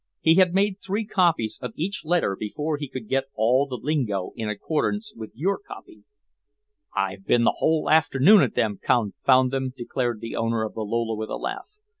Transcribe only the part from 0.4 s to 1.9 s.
made three copies of